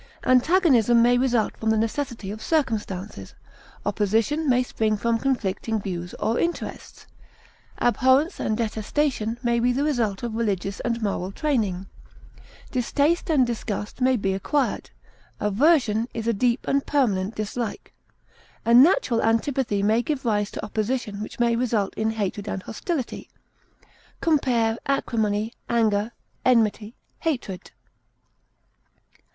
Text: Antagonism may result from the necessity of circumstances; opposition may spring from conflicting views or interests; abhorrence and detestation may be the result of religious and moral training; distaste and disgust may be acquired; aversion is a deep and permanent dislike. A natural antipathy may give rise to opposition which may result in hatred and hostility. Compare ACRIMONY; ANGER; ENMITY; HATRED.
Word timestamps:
Antagonism 0.25 0.99
may 1.03 1.15
result 1.15 1.55
from 1.57 1.69
the 1.69 1.77
necessity 1.77 2.31
of 2.31 2.41
circumstances; 2.41 3.35
opposition 3.85 4.49
may 4.49 4.63
spring 4.63 4.97
from 4.97 5.19
conflicting 5.19 5.79
views 5.79 6.15
or 6.15 6.39
interests; 6.39 7.05
abhorrence 7.79 8.39
and 8.39 8.57
detestation 8.57 9.37
may 9.43 9.59
be 9.59 9.71
the 9.71 9.83
result 9.83 10.23
of 10.23 10.33
religious 10.33 10.79
and 10.79 11.03
moral 11.03 11.31
training; 11.31 11.85
distaste 12.71 13.29
and 13.29 13.45
disgust 13.45 14.01
may 14.01 14.17
be 14.17 14.33
acquired; 14.33 14.89
aversion 15.39 16.07
is 16.15 16.27
a 16.27 16.33
deep 16.33 16.65
and 16.67 16.87
permanent 16.87 17.35
dislike. 17.35 17.93
A 18.65 18.73
natural 18.73 19.21
antipathy 19.21 19.83
may 19.83 20.01
give 20.01 20.25
rise 20.25 20.49
to 20.49 20.65
opposition 20.65 21.21
which 21.21 21.39
may 21.39 21.55
result 21.55 21.93
in 21.93 22.09
hatred 22.09 22.47
and 22.47 22.63
hostility. 22.63 23.29
Compare 24.19 24.79
ACRIMONY; 24.87 25.53
ANGER; 25.69 26.11
ENMITY; 26.43 26.95
HATRED. 27.19 27.69